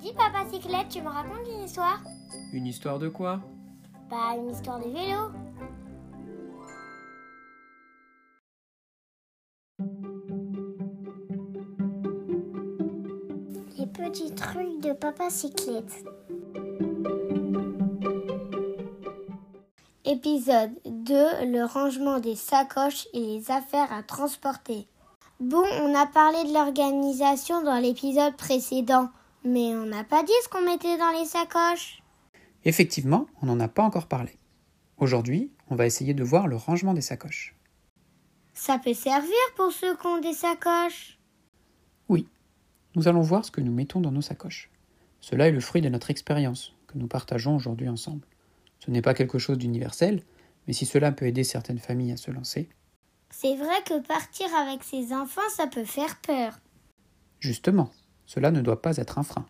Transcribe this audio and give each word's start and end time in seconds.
Dis 0.00 0.12
papa 0.14 0.44
cyclette, 0.50 0.88
tu 0.88 1.02
me 1.02 1.08
racontes 1.08 1.46
une 1.46 1.64
histoire? 1.64 2.00
Une 2.52 2.66
histoire 2.66 2.98
de 2.98 3.08
quoi? 3.08 3.40
Bah 4.10 4.36
une 4.36 4.50
histoire 4.50 4.78
de 4.80 4.88
vélo. 4.88 5.30
Les 13.78 13.86
petits 13.86 14.34
trucs 14.34 14.80
de 14.80 14.92
papa 14.92 15.30
cyclette. 15.30 16.04
Épisode 20.04 20.72
2 20.84 21.46
Le 21.46 21.64
rangement 21.64 22.18
des 22.20 22.36
sacoches 22.36 23.06
et 23.12 23.20
les 23.20 23.50
affaires 23.50 23.92
à 23.92 24.02
transporter. 24.02 24.86
Bon, 25.42 25.64
on 25.80 25.92
a 25.96 26.06
parlé 26.06 26.44
de 26.44 26.54
l'organisation 26.54 27.64
dans 27.64 27.80
l'épisode 27.80 28.36
précédent, 28.36 29.10
mais 29.44 29.74
on 29.74 29.86
n'a 29.86 30.04
pas 30.04 30.22
dit 30.22 30.30
ce 30.44 30.48
qu'on 30.48 30.64
mettait 30.64 30.96
dans 30.96 31.10
les 31.18 31.24
sacoches. 31.24 32.00
Effectivement, 32.64 33.26
on 33.42 33.46
n'en 33.46 33.58
a 33.58 33.66
pas 33.66 33.82
encore 33.82 34.06
parlé. 34.06 34.38
Aujourd'hui, 34.98 35.50
on 35.68 35.74
va 35.74 35.86
essayer 35.86 36.14
de 36.14 36.22
voir 36.22 36.46
le 36.46 36.54
rangement 36.54 36.94
des 36.94 37.00
sacoches. 37.00 37.56
Ça 38.54 38.78
peut 38.78 38.94
servir 38.94 39.34
pour 39.56 39.72
ceux 39.72 39.96
qui 39.96 40.06
ont 40.06 40.20
des 40.20 40.32
sacoches. 40.32 41.18
Oui, 42.08 42.28
nous 42.94 43.08
allons 43.08 43.22
voir 43.22 43.44
ce 43.44 43.50
que 43.50 43.60
nous 43.60 43.72
mettons 43.72 44.00
dans 44.00 44.12
nos 44.12 44.22
sacoches. 44.22 44.70
Cela 45.20 45.48
est 45.48 45.52
le 45.52 45.58
fruit 45.58 45.82
de 45.82 45.88
notre 45.88 46.12
expérience 46.12 46.72
que 46.86 46.98
nous 46.98 47.08
partageons 47.08 47.56
aujourd'hui 47.56 47.88
ensemble. 47.88 48.28
Ce 48.78 48.92
n'est 48.92 49.02
pas 49.02 49.14
quelque 49.14 49.40
chose 49.40 49.58
d'universel, 49.58 50.22
mais 50.68 50.72
si 50.72 50.86
cela 50.86 51.10
peut 51.10 51.26
aider 51.26 51.42
certaines 51.42 51.80
familles 51.80 52.12
à 52.12 52.16
se 52.16 52.30
lancer. 52.30 52.68
C'est 53.34 53.56
vrai 53.56 53.82
que 53.86 54.06
partir 54.06 54.46
avec 54.54 54.84
ses 54.84 55.14
enfants, 55.14 55.40
ça 55.56 55.66
peut 55.66 55.86
faire 55.86 56.20
peur. 56.20 56.60
Justement, 57.40 57.90
cela 58.26 58.50
ne 58.50 58.60
doit 58.60 58.82
pas 58.82 58.98
être 58.98 59.18
un 59.18 59.22
frein. 59.22 59.46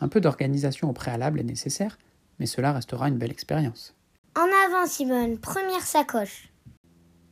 Un 0.00 0.08
peu 0.08 0.20
d'organisation 0.20 0.90
au 0.90 0.92
préalable 0.92 1.38
est 1.38 1.44
nécessaire, 1.44 1.98
mais 2.40 2.46
cela 2.46 2.72
restera 2.72 3.08
une 3.08 3.18
belle 3.18 3.30
expérience. 3.30 3.94
En 4.36 4.48
avant, 4.66 4.86
Simone, 4.86 5.38
première 5.38 5.86
sacoche. 5.86 6.52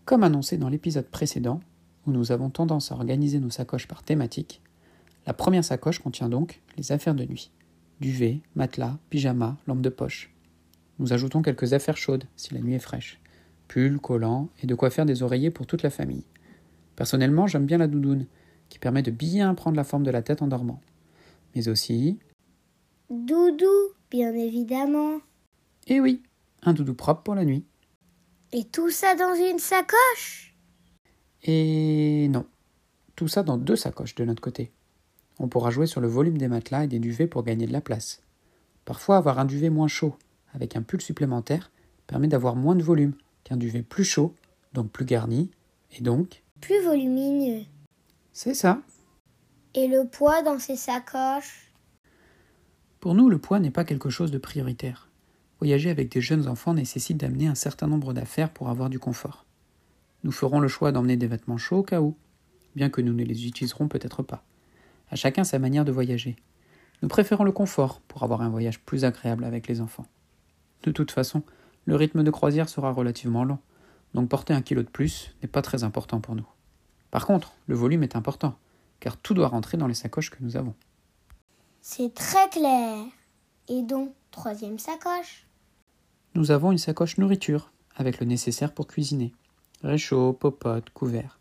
Comme 0.04 0.22
annoncé 0.22 0.56
dans 0.58 0.68
l'épisode 0.68 1.10
précédent, 1.10 1.60
où 2.06 2.12
nous 2.12 2.30
avons 2.30 2.50
tendance 2.50 2.92
à 2.92 2.94
organiser 2.94 3.40
nos 3.40 3.50
sacoches 3.50 3.88
par 3.88 4.04
thématique, 4.04 4.62
la 5.26 5.34
première 5.34 5.64
sacoche 5.64 5.98
contient 5.98 6.28
donc 6.28 6.62
les 6.78 6.92
affaires 6.92 7.14
de 7.14 7.24
nuit 7.24 7.50
duvet, 8.00 8.40
matelas, 8.54 8.96
pyjama, 9.10 9.58
lampe 9.66 9.82
de 9.82 9.90
poche. 9.90 10.32
Nous 10.98 11.12
ajoutons 11.12 11.42
quelques 11.42 11.74
affaires 11.74 11.98
chaudes 11.98 12.24
si 12.36 12.54
la 12.54 12.60
nuit 12.60 12.74
est 12.74 12.78
fraîche 12.78 13.20
pull, 13.70 14.00
collants 14.00 14.48
et 14.62 14.66
de 14.66 14.74
quoi 14.74 14.90
faire 14.90 15.06
des 15.06 15.22
oreillers 15.22 15.52
pour 15.52 15.66
toute 15.66 15.84
la 15.84 15.90
famille. 15.90 16.24
Personnellement, 16.96 17.46
j'aime 17.46 17.66
bien 17.66 17.78
la 17.78 17.86
doudoune, 17.86 18.26
qui 18.68 18.80
permet 18.80 19.02
de 19.02 19.12
bien 19.12 19.54
prendre 19.54 19.76
la 19.76 19.84
forme 19.84 20.02
de 20.02 20.10
la 20.10 20.22
tête 20.22 20.42
en 20.42 20.48
dormant. 20.48 20.80
Mais 21.54 21.68
aussi. 21.68 22.18
Doudou, 23.10 23.94
bien 24.10 24.34
évidemment. 24.34 25.20
Eh 25.86 26.00
oui, 26.00 26.20
un 26.62 26.72
doudou 26.72 26.94
propre 26.94 27.22
pour 27.22 27.36
la 27.36 27.44
nuit. 27.44 27.64
Et 28.52 28.64
tout 28.64 28.90
ça 28.90 29.14
dans 29.14 29.34
une 29.34 29.60
sacoche? 29.60 30.56
Et 31.44 32.26
non. 32.28 32.46
Tout 33.14 33.28
ça 33.28 33.44
dans 33.44 33.56
deux 33.56 33.76
sacoches 33.76 34.16
de 34.16 34.24
notre 34.24 34.42
côté. 34.42 34.72
On 35.38 35.48
pourra 35.48 35.70
jouer 35.70 35.86
sur 35.86 36.00
le 36.00 36.08
volume 36.08 36.38
des 36.38 36.48
matelas 36.48 36.84
et 36.84 36.88
des 36.88 36.98
duvets 36.98 37.28
pour 37.28 37.44
gagner 37.44 37.66
de 37.66 37.72
la 37.72 37.80
place. 37.80 38.20
Parfois, 38.84 39.16
avoir 39.16 39.38
un 39.38 39.44
duvet 39.44 39.70
moins 39.70 39.88
chaud, 39.88 40.16
avec 40.54 40.74
un 40.74 40.82
pull 40.82 41.00
supplémentaire, 41.00 41.70
permet 42.08 42.28
d'avoir 42.28 42.56
moins 42.56 42.74
de 42.74 42.82
volume 42.82 43.14
qu'un 43.44 43.56
duvet 43.56 43.82
plus 43.82 44.04
chaud, 44.04 44.34
donc 44.72 44.90
plus 44.90 45.04
garni, 45.04 45.50
et 45.92 46.02
donc 46.02 46.42
plus 46.60 46.82
volumineux. 46.84 47.64
C'est 48.32 48.54
ça. 48.54 48.82
Et 49.74 49.88
le 49.88 50.06
poids 50.06 50.42
dans 50.42 50.58
ces 50.58 50.76
sacoches? 50.76 51.72
Pour 53.00 53.14
nous, 53.14 53.28
le 53.28 53.38
poids 53.38 53.60
n'est 53.60 53.70
pas 53.70 53.84
quelque 53.84 54.10
chose 54.10 54.30
de 54.30 54.38
prioritaire. 54.38 55.08
Voyager 55.58 55.90
avec 55.90 56.10
des 56.10 56.20
jeunes 56.20 56.48
enfants 56.48 56.74
nécessite 56.74 57.16
d'amener 57.16 57.46
un 57.46 57.54
certain 57.54 57.86
nombre 57.86 58.12
d'affaires 58.12 58.50
pour 58.50 58.68
avoir 58.68 58.90
du 58.90 58.98
confort. 58.98 59.46
Nous 60.24 60.32
ferons 60.32 60.60
le 60.60 60.68
choix 60.68 60.92
d'emmener 60.92 61.16
des 61.16 61.26
vêtements 61.26 61.56
chauds 61.56 61.78
au 61.78 61.82
cas 61.82 62.00
où, 62.00 62.16
bien 62.76 62.90
que 62.90 63.00
nous 63.00 63.12
ne 63.12 63.24
les 63.24 63.46
utiliserons 63.46 63.88
peut-être 63.88 64.22
pas. 64.22 64.44
À 65.10 65.16
chacun 65.16 65.44
sa 65.44 65.58
manière 65.58 65.84
de 65.84 65.92
voyager. 65.92 66.36
Nous 67.02 67.08
préférons 67.08 67.44
le 67.44 67.52
confort 67.52 68.00
pour 68.08 68.22
avoir 68.22 68.42
un 68.42 68.50
voyage 68.50 68.80
plus 68.80 69.04
agréable 69.04 69.44
avec 69.44 69.66
les 69.66 69.80
enfants. 69.80 70.06
De 70.82 70.90
toute 70.90 71.10
façon, 71.10 71.42
le 71.90 71.96
rythme 71.96 72.22
de 72.22 72.30
croisière 72.30 72.68
sera 72.68 72.92
relativement 72.92 73.42
lent, 73.42 73.58
donc 74.14 74.28
porter 74.28 74.52
un 74.52 74.62
kilo 74.62 74.84
de 74.84 74.88
plus 74.88 75.34
n'est 75.42 75.48
pas 75.48 75.60
très 75.60 75.82
important 75.82 76.20
pour 76.20 76.36
nous. 76.36 76.46
Par 77.10 77.26
contre, 77.26 77.52
le 77.66 77.74
volume 77.74 78.04
est 78.04 78.14
important, 78.14 78.54
car 79.00 79.16
tout 79.16 79.34
doit 79.34 79.48
rentrer 79.48 79.76
dans 79.76 79.88
les 79.88 79.94
sacoches 79.94 80.30
que 80.30 80.36
nous 80.38 80.56
avons. 80.56 80.76
C'est 81.80 82.14
très 82.14 82.48
clair. 82.48 83.02
Et 83.66 83.82
donc, 83.82 84.12
troisième 84.30 84.78
sacoche 84.78 85.48
Nous 86.36 86.52
avons 86.52 86.70
une 86.70 86.78
sacoche 86.78 87.18
nourriture, 87.18 87.72
avec 87.96 88.20
le 88.20 88.26
nécessaire 88.26 88.72
pour 88.72 88.86
cuisiner. 88.86 89.32
Réchaud, 89.82 90.32
popote, 90.32 90.90
couvert. 90.90 91.40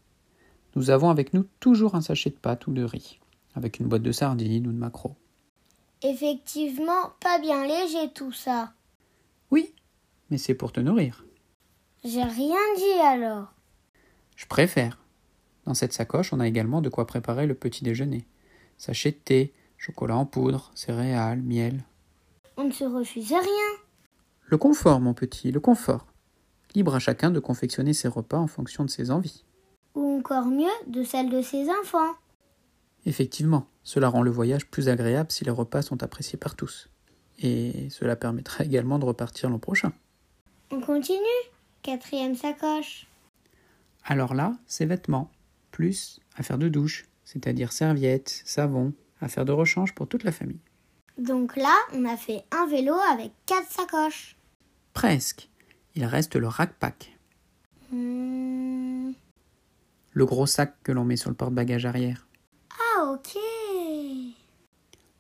Nous 0.75 0.89
avons 0.89 1.11
avec 1.11 1.35
nous 1.35 1.45
toujours 1.59 1.93
un 1.93 2.01
sachet 2.01 2.31
de 2.31 2.38
pâtes 2.38 2.65
ou 2.65 2.73
de 2.73 2.83
riz, 2.83 3.19
avec 3.53 3.79
une 3.79 3.85
boîte 3.85 4.01
de 4.01 4.11
sardines 4.11 4.65
ou 4.65 4.71
de 4.71 4.77
maquereaux. 4.77 5.15
Effectivement, 6.01 7.11
pas 7.19 7.38
bien 7.38 7.67
léger 7.67 8.11
tout 8.15 8.31
ça. 8.31 8.73
Mais 10.29 10.38
c'est 10.38 10.53
pour 10.53 10.72
te 10.72 10.79
nourrir. 10.79 11.25
J'ai 12.03 12.23
rien 12.23 12.57
dit 12.78 13.01
alors. 13.03 13.53
Je 14.35 14.45
préfère. 14.45 15.00
Dans 15.66 15.73
cette 15.73 15.94
sacoche, 15.94 16.34
on 16.34 16.40
a 16.40 16.47
également 16.47 16.81
de 16.81 16.90
quoi 16.90 17.06
préparer 17.06 17.45
le 17.45 17.56
petit 17.56 17.84
déjeuner. 17.84 18.25
Sachet 18.78 19.12
de 19.12 19.18
thé, 19.18 19.53
chocolat 19.78 20.16
en 20.16 20.25
poudre, 20.25 20.72
céréales, 20.75 21.41
miel. 21.41 21.84
On 22.57 22.63
ne 22.63 22.72
se 22.72 22.85
refuse 22.85 23.31
rien. 23.31 23.79
Le 24.45 24.57
confort, 24.57 25.00
mon 25.00 25.13
petit, 25.13 25.51
le 25.51 25.59
confort. 25.59 26.07
Libre 26.73 26.95
à 26.95 27.00
chacun 27.00 27.31
de 27.31 27.39
confectionner 27.39 27.94
ses 27.94 28.07
repas 28.07 28.38
en 28.38 28.47
fonction 28.47 28.85
de 28.85 28.89
ses 28.89 29.12
envies. 29.12 29.44
Ou 29.95 30.19
encore 30.19 30.45
mieux, 30.45 30.68
de 30.88 31.03
celles 31.03 31.29
de 31.29 31.41
ses 31.41 31.69
enfants. 31.69 32.16
Effectivement, 33.06 33.68
cela 33.84 34.09
rend 34.09 34.22
le 34.22 34.31
voyage 34.31 34.68
plus 34.68 34.89
agréable 34.89 35.31
si 35.31 35.45
les 35.45 35.51
repas 35.51 35.81
sont 35.81 36.03
appréciés 36.03 36.38
par 36.38 36.56
tous. 36.56 36.89
Et 37.41 37.89
cela 37.89 38.16
permettra 38.16 38.63
également 38.66 39.00
de 39.00 39.06
repartir 39.06 39.50
l'an 39.50 39.59
prochain. 39.59 39.94
On 40.72 40.81
continue? 40.81 41.18
Quatrième 41.81 42.35
sacoche. 42.35 43.07
Alors 44.06 44.34
là, 44.34 44.53
c'est 44.68 44.85
vêtements, 44.85 45.31
plus 45.72 46.19
affaires 46.35 46.57
de 46.57 46.69
douche, 46.69 47.06
c'est-à-dire 47.24 47.72
serviettes, 47.72 48.41
savon, 48.46 48.94
affaires 49.22 49.46
de 49.46 49.52
rechange 49.52 49.94
pour 49.96 50.07
toute 50.07 50.24
la 50.24 50.31
famille. 50.31 50.59
Donc 51.18 51.56
là, 51.56 51.75
on 51.94 52.06
a 52.06 52.16
fait 52.18 52.44
un 52.52 52.68
vélo 52.68 52.96
avec 53.12 53.31
quatre 53.46 53.69
sacoches. 53.69 54.35
Presque. 54.94 55.50
Il 55.96 56.06
reste 56.06 56.35
le 56.35 56.47
rack-pack. 56.47 57.18
Hmm. 57.91 59.12
Le 60.12 60.25
gros 60.25 60.46
sac 60.46 60.75
que 60.84 60.91
l'on 60.91 61.03
met 61.03 61.18
sur 61.18 61.30
le 61.30 61.36
porte-bagages 61.36 61.86
arrière. 61.86 62.28
Ah 62.72 63.12
ok. 63.12 63.38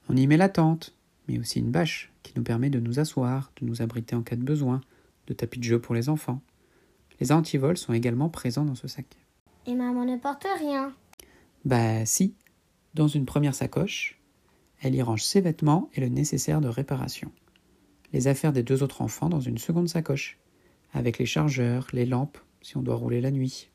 On 0.09 0.15
y 0.15 0.27
met 0.27 0.37
la 0.37 0.49
tente, 0.49 0.95
mais 1.27 1.39
aussi 1.39 1.59
une 1.59 1.71
bâche 1.71 2.11
qui 2.23 2.33
nous 2.35 2.43
permet 2.43 2.69
de 2.69 2.79
nous 2.79 2.99
asseoir, 2.99 3.51
de 3.59 3.65
nous 3.65 3.81
abriter 3.81 4.15
en 4.15 4.21
cas 4.21 4.35
de 4.35 4.43
besoin, 4.43 4.81
de 5.29 5.33
tapis 5.33 5.59
de 5.59 5.63
jeu 5.63 5.79
pour 5.79 5.95
les 5.95 6.09
enfants. 6.09 6.41
Les 7.19 7.31
antivols 7.31 7.77
sont 7.77 7.93
également 7.93 8.29
présents 8.29 8.65
dans 8.65 8.75
ce 8.75 8.87
sac. 8.87 9.05
Et 9.65 9.75
maman 9.75 10.05
ne 10.05 10.17
porte 10.17 10.45
rien. 10.59 10.93
Bah 11.63 12.05
si. 12.05 12.35
Dans 12.95 13.07
une 13.07 13.25
première 13.25 13.53
sacoche, 13.53 14.19
elle 14.81 14.95
y 14.95 15.01
range 15.01 15.23
ses 15.23 15.41
vêtements 15.41 15.89
et 15.93 16.01
le 16.01 16.09
nécessaire 16.09 16.59
de 16.59 16.67
réparation. 16.67 17.31
Les 18.13 18.27
affaires 18.27 18.53
des 18.53 18.63
deux 18.63 18.81
autres 18.81 19.01
enfants 19.01 19.29
dans 19.29 19.39
une 19.39 19.59
seconde 19.59 19.87
sacoche, 19.87 20.39
avec 20.93 21.19
les 21.19 21.27
chargeurs, 21.27 21.87
les 21.93 22.07
lampes, 22.07 22.39
si 22.61 22.77
on 22.77 22.81
doit 22.81 22.95
rouler 22.95 23.21
la 23.21 23.29
nuit. 23.29 23.69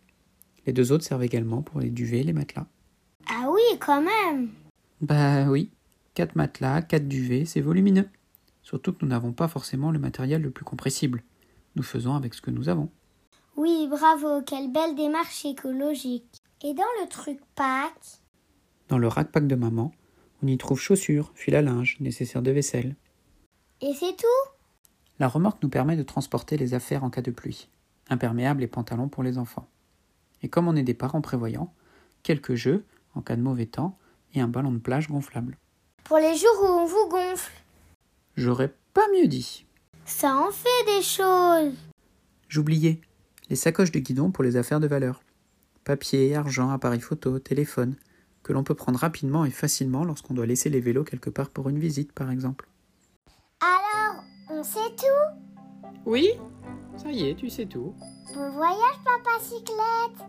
Les 0.66 0.72
deux 0.72 0.90
autres 0.90 1.04
servent 1.04 1.22
également 1.22 1.62
pour 1.62 1.80
les 1.80 1.90
duvets 1.90 2.20
et 2.20 2.24
les 2.24 2.32
matelas. 2.32 2.66
Ah 3.28 3.48
oui, 3.52 3.78
quand 3.78 4.02
même. 4.02 4.48
Bah 5.00 5.48
oui, 5.48 5.70
quatre 6.14 6.34
matelas, 6.34 6.82
quatre 6.82 7.06
duvets, 7.06 7.44
c'est 7.44 7.60
volumineux. 7.60 8.08
Surtout 8.62 8.92
que 8.92 9.04
nous 9.04 9.10
n'avons 9.10 9.32
pas 9.32 9.46
forcément 9.46 9.92
le 9.92 9.98
matériel 9.98 10.42
le 10.42 10.50
plus 10.50 10.64
compressible. 10.64 11.22
Nous 11.76 11.82
faisons 11.82 12.14
avec 12.14 12.34
ce 12.34 12.40
que 12.40 12.50
nous 12.50 12.68
avons. 12.68 12.90
Oui, 13.56 13.86
bravo, 13.88 14.42
quelle 14.42 14.72
belle 14.72 14.94
démarche 14.94 15.44
écologique. 15.44 16.42
Et 16.62 16.74
dans 16.74 16.82
le 17.00 17.08
truc 17.08 17.38
pack 17.54 17.94
Dans 18.88 18.98
le 18.98 19.08
rack-pack 19.08 19.46
de 19.46 19.54
maman, 19.54 19.92
on 20.42 20.46
y 20.46 20.58
trouve 20.58 20.80
chaussures, 20.80 21.32
fil 21.34 21.54
à 21.54 21.62
linge, 21.62 21.98
nécessaire 22.00 22.42
de 22.42 22.50
vaisselle. 22.50 22.96
Et 23.80 23.92
c'est 23.94 24.16
tout? 24.16 24.50
La 25.18 25.28
remorque 25.28 25.62
nous 25.62 25.68
permet 25.68 25.96
de 25.96 26.02
transporter 26.02 26.56
les 26.56 26.74
affaires 26.74 27.04
en 27.04 27.10
cas 27.10 27.22
de 27.22 27.30
pluie, 27.30 27.68
imperméables 28.08 28.62
et 28.62 28.66
pantalons 28.66 29.08
pour 29.08 29.22
les 29.22 29.38
enfants. 29.38 29.68
Et 30.42 30.48
comme 30.48 30.68
on 30.68 30.76
est 30.76 30.82
des 30.82 30.94
parents 30.94 31.20
prévoyants, 31.20 31.72
quelques 32.22 32.54
jeux 32.54 32.84
en 33.14 33.20
cas 33.20 33.36
de 33.36 33.42
mauvais 33.42 33.66
temps 33.66 33.96
et 34.34 34.40
un 34.40 34.48
ballon 34.48 34.72
de 34.72 34.78
plage 34.78 35.08
gonflable. 35.08 35.56
Pour 36.04 36.18
les 36.18 36.36
jours 36.36 36.60
où 36.62 36.66
on 36.66 36.86
vous 36.86 37.08
gonfle. 37.08 37.52
J'aurais 38.36 38.74
pas 38.92 39.06
mieux 39.14 39.28
dit. 39.28 39.64
Ça 40.06 40.36
en 40.36 40.50
fait 40.50 40.84
des 40.86 41.02
choses. 41.02 41.74
J'oubliais 42.48 43.00
les 43.50 43.56
sacoches 43.56 43.92
de 43.92 43.98
guidon 43.98 44.30
pour 44.30 44.44
les 44.44 44.56
affaires 44.56 44.80
de 44.80 44.86
valeur. 44.86 45.22
Papier, 45.84 46.34
argent, 46.34 46.70
appareil 46.70 47.00
photo, 47.00 47.38
téléphone. 47.38 47.96
que 48.42 48.52
l'on 48.52 48.62
peut 48.62 48.74
prendre 48.74 48.98
rapidement 48.98 49.44
et 49.46 49.50
facilement 49.50 50.04
lorsqu'on 50.04 50.34
doit 50.34 50.46
laisser 50.46 50.68
les 50.68 50.80
vélos 50.80 51.04
quelque 51.04 51.30
part 51.30 51.48
pour 51.48 51.70
une 51.70 51.78
visite, 51.78 52.12
par 52.12 52.30
exemple. 52.30 52.68
Alors, 53.60 54.22
on 54.50 54.62
sait 54.62 54.94
tout? 54.98 55.88
Oui, 56.04 56.28
ça 56.96 57.10
y 57.10 57.30
est, 57.30 57.34
tu 57.34 57.48
sais 57.48 57.64
tout. 57.64 57.94
Bon 58.34 58.50
voyage, 58.50 59.00
papa 59.02 59.40
cyclette 59.40 60.28